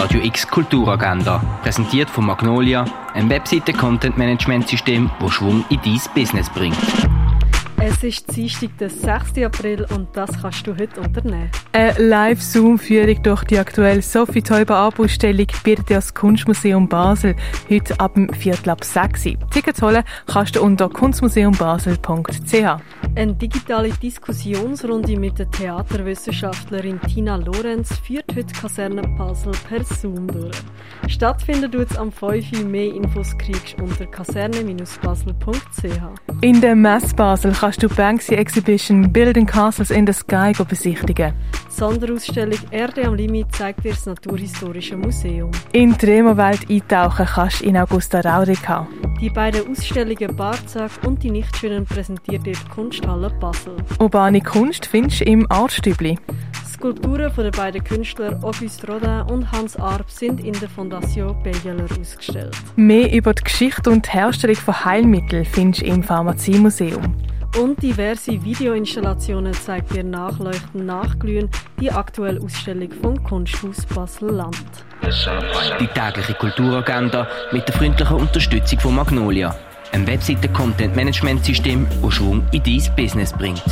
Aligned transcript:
Radio 0.00 0.22
X 0.22 0.48
Kulturagenda, 0.48 1.42
präsentiert 1.62 2.08
von 2.08 2.24
Magnolia, 2.24 2.86
ein 3.12 3.28
Webseite-Content-Management-System, 3.28 5.10
das 5.20 5.30
Schwung 5.30 5.62
in 5.68 5.78
dein 5.84 6.00
Business 6.14 6.48
bringt. 6.48 6.74
Es 7.76 8.02
ist 8.02 8.34
Dienstag, 8.34 8.70
der 8.78 8.88
6. 8.88 9.42
April 9.44 9.86
und 9.94 10.08
das 10.14 10.30
kannst 10.40 10.66
du 10.66 10.72
heute 10.72 11.02
unternehmen. 11.02 11.50
Eine 11.72 11.92
Live-Zoom-Führung 11.98 13.22
durch 13.22 13.44
die 13.44 13.58
aktuelle 13.58 14.00
Sophie 14.00 14.40
Teuber 14.40 14.86
dir 15.66 15.96
das 15.96 16.14
Kunstmuseum 16.14 16.88
Basel 16.88 17.36
heute 17.68 18.00
ab 18.00 18.14
dem 18.14 18.32
Viertel 18.32 18.70
ab 18.70 18.82
6 18.82 19.22
Tickets 19.50 19.82
holen 19.82 20.02
kannst 20.26 20.56
du 20.56 20.62
unter 20.62 20.88
kunstmuseumbasel.ch. 20.88 22.80
Eine 23.16 23.34
digitale 23.34 23.90
Diskussionsrunde 23.90 25.18
mit 25.18 25.36
der 25.38 25.50
Theaterwissenschaftlerin 25.50 27.00
Tina 27.00 27.36
Lorenz 27.36 27.98
führt 27.98 28.36
heute 28.36 28.54
Kaserne 28.54 29.02
Basel 29.18 29.52
per 29.68 29.84
Zoom 29.84 30.28
durch. 30.28 30.56
Stattfinden 31.08 31.72
tut 31.72 31.90
es 31.90 31.98
am 31.98 32.12
5. 32.12 32.52
Uhr. 32.52 32.64
Mehr 32.66 32.94
Infos 32.94 33.36
kriegst 33.36 33.76
du 33.76 33.82
unter 33.82 34.06
kaserne-basel.ch. 34.06 36.40
In 36.40 36.60
der 36.60 36.76
Mess 36.76 37.12
Basel 37.12 37.52
kannst 37.52 37.82
du 37.82 37.88
Banksy 37.88 38.36
Exhibition 38.36 39.12
Building 39.12 39.46
Castles 39.46 39.90
in 39.90 40.06
the 40.06 40.12
Sky 40.12 40.52
besichtigen. 40.68 41.34
Die 41.66 41.72
Sonderausstellung 41.72 42.60
Erde 42.70 43.06
am 43.06 43.14
Limit 43.14 43.52
zeigt 43.54 43.84
dir 43.84 43.90
das 43.90 44.06
Naturhistorische 44.06 44.96
Museum. 44.96 45.50
In 45.72 45.98
die 45.98 46.06
Remo-Welt 46.06 46.70
eintauchen 46.70 47.26
kannst 47.26 47.60
du 47.60 47.64
in 47.64 47.76
Augusta 47.76 48.20
Raurica. 48.20 48.86
Die 49.20 49.28
beiden 49.28 49.70
Ausstellungen 49.70 50.34
Barzak 50.34 50.92
und 51.06 51.22
die 51.22 51.30
Nichtschönen 51.30 51.84
präsentiert 51.84 52.46
dir 52.46 52.54
die 52.54 52.70
Kunsthalle 52.70 53.28
Basel. 53.28 53.76
Urbane 53.98 54.40
Kunst 54.40 54.86
findest 54.86 55.20
du 55.20 55.24
im 55.24 55.44
Artstübli. 55.50 56.18
Skulpturen 56.66 57.30
von 57.30 57.44
den 57.44 57.52
beiden 57.52 57.84
Künstlern 57.84 58.42
Auguste 58.42 58.86
Rodin 58.86 59.20
und 59.30 59.52
Hans 59.52 59.76
Arp 59.76 60.10
sind 60.10 60.42
in 60.42 60.54
der 60.54 60.70
Fondation 60.70 61.36
Begeler 61.42 61.84
ausgestellt. 62.00 62.56
Mehr 62.76 63.12
über 63.12 63.34
die 63.34 63.44
Geschichte 63.44 63.90
und 63.90 64.06
die 64.06 64.10
Herstellung 64.10 64.56
von 64.56 64.86
Heilmitteln 64.86 65.44
findest 65.44 65.82
du 65.82 65.86
im 65.86 66.02
Pharmaziemuseum. 66.02 67.14
Und 67.58 67.82
diverse 67.82 68.42
Videoinstallationen 68.42 69.52
zeigt 69.52 69.94
dir 69.94 70.04
Nachleuchten 70.04 70.86
nachglühen 70.86 71.50
die 71.80 71.90
aktuelle 71.90 72.40
Ausstellung 72.40 72.90
vom 73.02 73.22
Kunsthaus 73.22 73.86
Basel-Land. 73.86 74.56
Die 75.80 75.86
tägliche 75.86 76.34
Kulturagenda 76.34 77.26
mit 77.52 77.66
der 77.66 77.74
freundlichen 77.74 78.16
Unterstützung 78.16 78.78
von 78.80 78.94
Magnolia, 78.94 79.54
ein 79.92 80.06
Webseite-Content-Management-System, 80.06 81.86
das 82.02 82.14
Schwung 82.14 82.44
in 82.52 82.62
dein 82.62 82.94
Business 82.96 83.32
bringt. 83.32 83.62